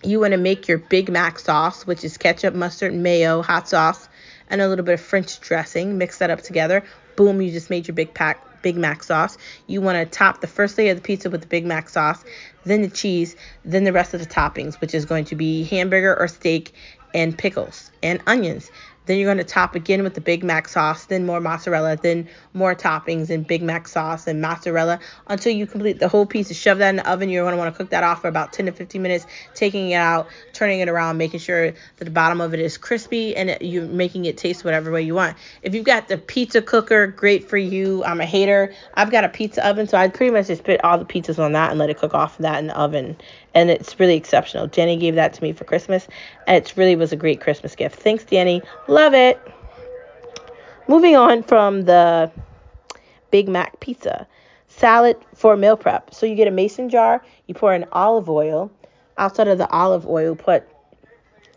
[0.03, 4.09] You want to make your Big Mac sauce, which is ketchup, mustard, mayo, hot sauce,
[4.49, 5.97] and a little bit of French dressing.
[5.97, 6.83] Mix that up together.
[7.15, 9.38] Boom, you just made your Big Pack Big Mac sauce.
[9.68, 12.24] You want to top the first layer of the pizza with the Big Mac sauce,
[12.66, 16.20] then the cheese, then the rest of the toppings, which is going to be hamburger
[16.20, 16.74] or steak
[17.14, 18.72] and pickles and onions.
[19.06, 22.30] Then you're going to top again with the Big Mac sauce, then more mozzarella, then
[22.54, 26.47] more toppings and Big Mac sauce and mozzarella until you complete the whole piece.
[26.47, 27.30] And shove that in the oven.
[27.30, 29.91] You're going to want to cook that off for about 10 to 15 minutes, taking
[29.91, 33.58] it out, turning it around, making sure that the bottom of it is crispy and
[33.62, 35.38] you're making it taste whatever way you want.
[35.62, 38.04] If you've got the pizza cooker, great for you.
[38.04, 38.74] I'm a hater.
[38.93, 41.54] I've got a pizza oven, so I pretty much just put all the pizzas on
[41.54, 43.18] that and let it cook off of that in the oven
[43.54, 44.68] and it's really exceptional.
[44.68, 46.08] Jenny gave that to me for Christmas,
[46.47, 47.99] and it really was a great Christmas gift.
[47.99, 48.62] Thanks, Danny.
[48.88, 49.39] Love it.
[50.88, 52.32] Moving on from the
[53.32, 54.28] Big Mac pizza,
[54.68, 56.14] salad for meal prep.
[56.14, 58.72] So you get a mason jar, you pour in olive oil.
[59.18, 60.68] Outside of the olive oil, put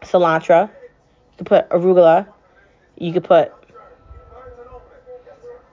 [0.03, 0.71] cilantro,
[1.39, 2.27] you put arugula,
[2.99, 3.53] you could put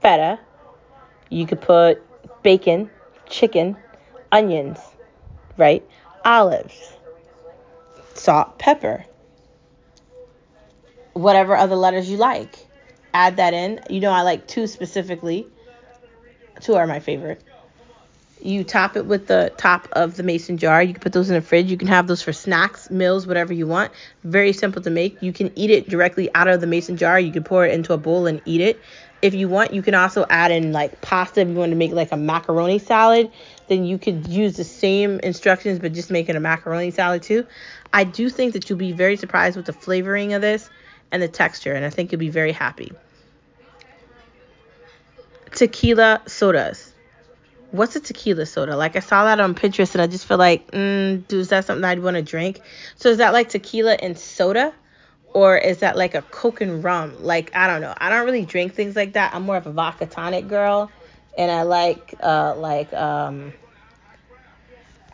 [0.02, 0.40] feta,
[1.30, 2.02] you could put
[2.42, 2.90] bacon,
[3.28, 3.78] chicken,
[4.32, 4.80] onions,
[5.58, 5.86] right?
[6.26, 6.94] Olives,
[8.14, 9.06] salt, pepper,
[11.14, 12.56] whatever other letters you like.
[13.14, 13.80] Add that in.
[13.90, 15.48] You know, I like two specifically.
[16.62, 17.42] Two are my favorite.
[18.42, 20.84] You top it with the top of the mason jar.
[20.84, 21.72] You can put those in the fridge.
[21.72, 23.92] You can have those for snacks, meals, whatever you want.
[24.24, 25.22] Very simple to make.
[25.22, 27.20] You can eat it directly out of the mason jar.
[27.20, 28.82] You can pour it into a bowl and eat it.
[29.22, 31.94] If you want, you can also add in like pasta if you want to make
[31.94, 33.32] like a macaroni salad
[33.68, 37.46] then you could use the same instructions but just make it a macaroni salad too.
[37.92, 40.70] I do think that you'll be very surprised with the flavoring of this
[41.12, 42.92] and the texture, and I think you'll be very happy.
[45.52, 46.92] Tequila sodas.
[47.72, 48.76] What's a tequila soda?
[48.76, 51.66] Like I saw that on Pinterest and I just feel like, mm, dude, is that
[51.66, 52.62] something I'd want to drink?
[52.96, 54.74] So is that like tequila and soda?
[55.34, 57.24] Or is that like a Coke and rum?
[57.24, 57.94] Like, I don't know.
[57.98, 59.34] I don't really drink things like that.
[59.34, 60.92] I'm more of a vodka tonic girl
[61.38, 63.54] and I like uh like um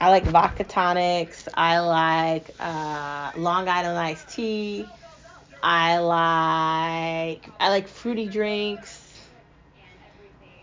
[0.02, 1.50] I like vodka tonics.
[1.54, 4.94] I like uh, Long Island iced tea.
[5.62, 9.06] I like I like fruity drinks.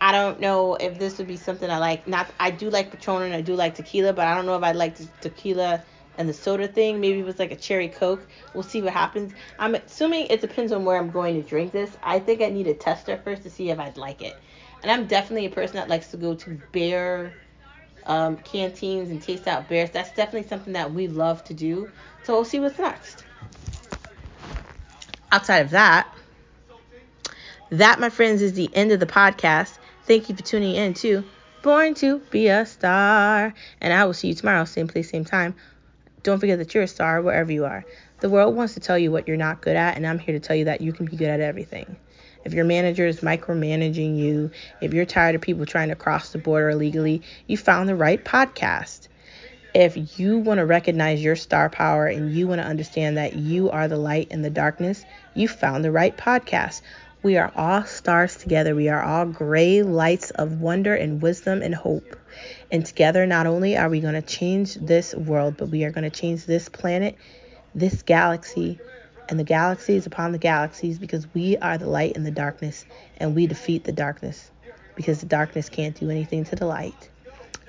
[0.01, 2.07] I don't know if this would be something I like.
[2.07, 4.63] Not I do like Patron and I do like tequila, but I don't know if
[4.63, 5.83] I'd like the tequila
[6.15, 6.99] and the soda thing.
[6.99, 8.27] Maybe it was like a cherry coke.
[8.53, 9.33] We'll see what happens.
[9.59, 11.95] I'm assuming it depends on where I'm going to drink this.
[12.01, 14.39] I think I need a tester first to see if I'd like it.
[14.83, 17.33] And I'm definitely a person that likes to go to beer
[18.05, 19.91] um, canteens and taste out bears.
[19.91, 21.91] That's definitely something that we love to do.
[22.23, 23.25] So we'll see what's next.
[25.31, 26.07] Outside of that,
[27.69, 29.77] that, my friends, is the end of the podcast.
[30.03, 31.25] Thank you for tuning in to
[31.63, 33.53] Born to Be a Star.
[33.81, 35.55] And I will see you tomorrow, same place, same time.
[36.23, 37.85] Don't forget that you're a star wherever you are.
[38.21, 40.39] The world wants to tell you what you're not good at, and I'm here to
[40.39, 41.97] tell you that you can be good at everything
[42.47, 46.37] if your manager is micromanaging you, if you're tired of people trying to cross the
[46.37, 49.09] border illegally, you found the right podcast.
[49.73, 53.69] If you want to recognize your star power and you want to understand that you
[53.69, 56.83] are the light in the darkness, you found the right podcast.
[57.21, 58.73] We are all stars together.
[58.73, 62.15] We are all gray lights of wonder and wisdom and hope.
[62.71, 66.09] And together, not only are we going to change this world, but we are going
[66.09, 67.17] to change this planet,
[67.75, 68.79] this galaxy,
[69.29, 72.85] and the galaxies upon the galaxies because we are the light in the darkness
[73.17, 74.49] and we defeat the darkness
[74.95, 77.09] because the darkness can't do anything to the light.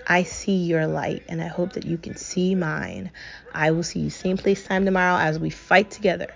[0.06, 3.10] I see your light and I hope that you can see mine.
[3.52, 6.32] I will see you same place time tomorrow as we fight together.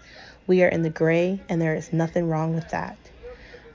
[0.46, 2.98] We are in the gray and there is nothing wrong with that.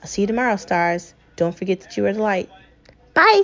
[0.02, 1.14] I'll see you tomorrow, stars.
[1.36, 2.50] Don't forget that you are the light.
[3.14, 3.44] Bye.